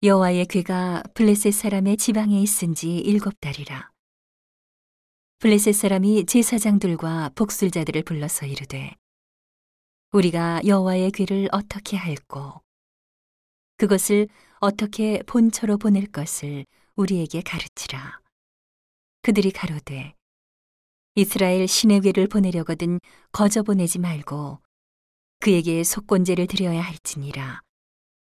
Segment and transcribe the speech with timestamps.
[0.00, 3.90] 여호와의 괴가 블레셋 사람의 지방에 있은지 일곱 달이라.
[5.40, 8.94] 블레셋 사람이 제사장들과 복술자들을 불러서 이르되
[10.12, 12.60] 우리가 여호와의 괴를 어떻게 할꼬
[13.76, 14.28] 그것을
[14.60, 18.20] 어떻게 본처로 보낼 것을 우리에게 가르치라.
[19.22, 20.14] 그들이 가로되
[21.16, 23.00] 이스라엘 신의 괴를 보내려거든
[23.32, 24.60] 거저 보내지 말고
[25.40, 27.62] 그에게 속건제를 드려야 할지니라.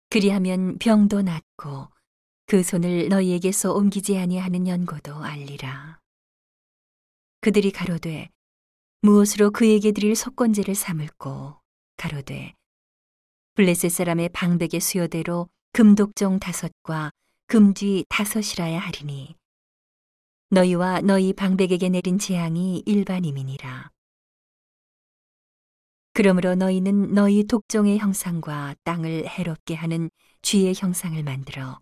[0.10, 1.88] 그리하면 병도 낫고
[2.48, 6.00] 그 손을 너희에게서 옮기지 아니하는 연고도 알리라.
[7.42, 8.30] 그들이 가로되
[9.02, 11.60] 무엇으로 그에게 드릴 속건제를 삼을꼬
[11.96, 12.56] 가로되
[13.54, 17.12] 블레셋 사람의 방백의 수요대로 금독종 다섯과
[17.48, 19.36] 금쥐 다섯이라야 하리니
[20.50, 23.92] 너희와 너희 방백에게 내린 재앙이 일반임이니라.
[26.20, 30.10] 그러므로 너희는 너희 독종의 형상과 땅을 해롭게 하는
[30.42, 31.80] 쥐의 형상을 만들어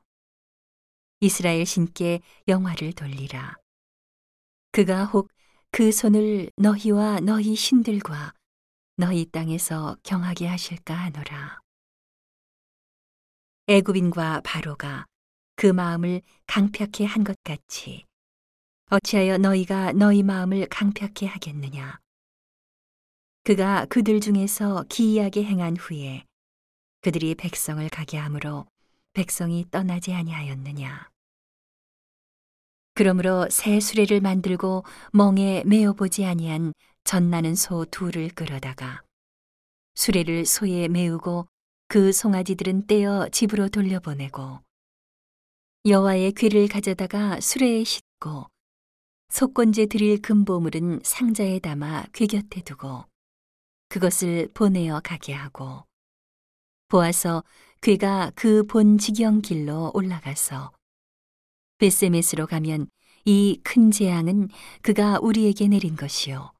[1.22, 3.56] 이스라엘 신께 영화를 돌리라.
[4.72, 5.32] 그가 혹
[5.72, 8.34] 그 손을 너희와 너희 신들과
[8.96, 11.60] 너희 땅에서 경하게 하실까 하노라.
[13.66, 15.08] 애굽인과 바로가
[15.56, 18.06] 그 마음을 강팍해 한것 같이
[18.92, 22.00] 어찌하여 너희가 너희 마음을 강팍해 하겠느냐?
[23.48, 26.26] 그가 그들 중에서 기이하게 행한 후에
[27.00, 28.66] 그들이 백성을 가게 하므로
[29.14, 31.10] 백성이 떠나지 아니하였느냐.
[32.94, 36.74] 그러므로 새 수레를 만들고 멍에 메어 보지 아니한
[37.06, 39.02] 전나는 소 둘을 끌어다가
[39.96, 41.48] 수레를 소에 메우고
[41.88, 44.60] 그 송아지들은 떼어 집으로 돌려보내고
[45.86, 48.48] 여호와의 귀를 가져다가 수레에 싣고
[49.30, 53.06] 속건제 드릴 금보물은 상자에 담아 귀 곁에 두고
[53.90, 55.84] 그것을 보내어 가게 하고
[56.90, 57.44] 보아서
[57.82, 60.72] 괴가 그 본 지경 길로 올라가서
[61.78, 62.88] 베세메스로 가면
[63.26, 64.50] 이 큰 재앙은
[64.82, 66.54] 그가 우리에게 내린 것이요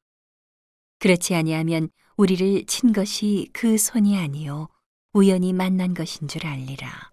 [1.00, 4.68] 그렇지 아니하면 우리를 친 것이 그 손이 아니요
[5.14, 7.12] 우연히 만난 것인 줄 알리라.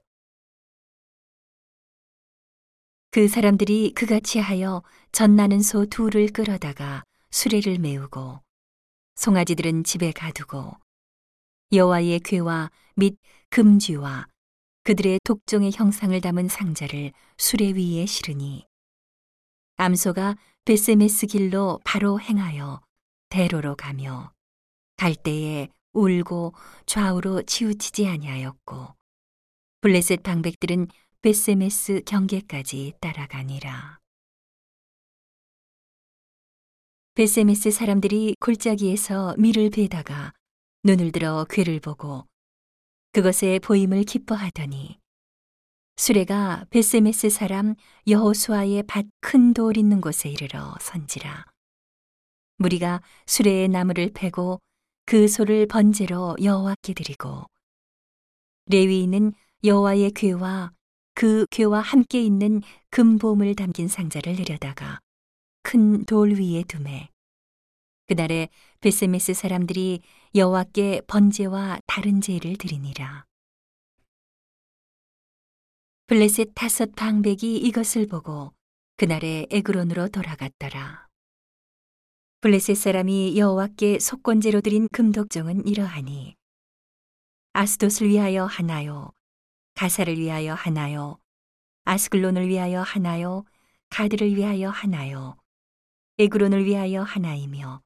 [3.10, 8.40] 그 사람들이 그같이 하여 전나는 소 둘을 끌어다가 수레를 메우고
[9.14, 10.72] 송아지들은 집에 가두고
[11.72, 13.16] 여호와의 괴와 및
[13.50, 14.26] 금쥐와
[14.84, 18.66] 그들의 독종의 형상을 담은 상자를 수레 위에 실으니
[19.76, 22.80] 암소가 베세메스 길로 바로 행하여
[23.28, 24.32] 대로로 가며
[24.96, 26.54] 갈 때에 울고
[26.86, 28.94] 좌우로 치우치지 아니하였고
[29.80, 30.88] 블레셋 방백들은
[31.22, 34.03] 베세메스 경계까지 따라가니라.
[37.16, 40.32] 베세메스 사람들이 골짜기에서 밀을 베다가
[40.82, 42.26] 눈을 들어 괴를 보고
[43.12, 44.98] 그것의 보임을 기뻐하더니
[45.94, 47.76] 수레가 베세메스 사람
[48.08, 51.46] 여호수아의 밭 큰 돌 있는 곳에 이르러 선지라.
[52.56, 54.58] 무리가 수레의 나무를 패고
[55.06, 57.44] 그 소를 번제로 여호와께 드리고
[58.66, 60.72] 레위인은 여호와의 괴와
[61.14, 62.60] 그 괴와 함께 있는
[62.90, 64.98] 금보물 담긴 상자를 내려다가
[65.64, 67.08] 큰 돌 위에 두매
[68.06, 68.48] 그날에
[68.80, 70.02] 베세메스 사람들이
[70.34, 73.24] 여호와께 번제와 다른 제를 드리니라.
[76.06, 78.52] 블레셋 다섯 방백이 이것을 보고
[78.98, 81.08] 그날에 에그론으로 돌아갔더라.
[82.42, 86.36] 블레셋 사람이 여호와께 속건제로 드린 금독종은 이러하니
[87.54, 89.12] 아스돗을 위하여 하나요,
[89.76, 91.18] 가사를 위하여 하나요,
[91.84, 93.46] 아스글론을 위하여 하나요,
[93.88, 95.38] 가드를 위하여 하나요,
[96.18, 97.82] 에그론을 위하여 하나이며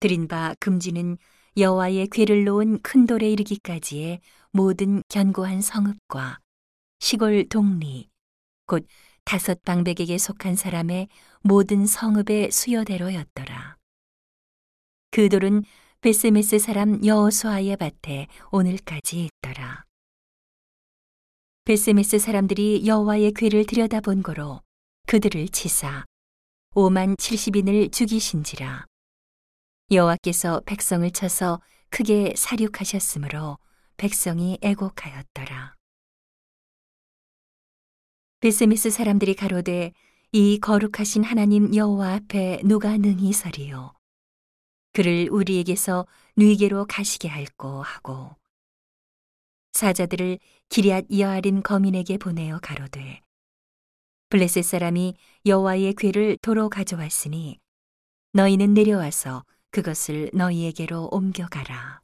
[0.00, 1.18] 드린 바 금지는
[1.56, 6.40] 여호와의 괴를 놓은 큰 돌에 이르기까지의 모든 견고한 성읍과
[7.00, 8.08] 시골 동리
[8.66, 8.86] 곧
[9.24, 11.08] 다섯 방백에게 속한 사람의
[11.42, 13.76] 모든 성읍의 수여대로였더라.
[15.10, 15.64] 그 돌은
[16.00, 19.84] 베스메스 사람 여호수아의 밭에 오늘까지 있더라.
[21.64, 24.60] 베스메스 사람들이 여호와의 괴를 들여다본 거로
[25.06, 26.04] 그들을 치사
[26.74, 28.86] 5만 70인을 죽이신지라.
[29.92, 33.58] 여호와께서 백성을 쳐서 크게 사륙하셨으므로
[33.96, 35.76] 백성이 애곡하였더라.
[38.40, 39.92] 베스미스 사람들이 가로되
[40.32, 43.94] 이 거룩하신 하나님 여호와 앞에 누가 능히 서리요
[44.92, 46.06] 그를 우리에게서
[46.36, 48.34] 누이게로 가시게 할고 하고
[49.72, 53.20] 사자들을 기리앗 여아림 거민에게 보내어 가로되
[54.30, 55.14] 블레셋 사람이
[55.46, 57.60] 여호와의 괴를 도로 가져왔으니
[58.32, 62.03] 너희는 내려와서 그것을 너희에게로 옮겨가라.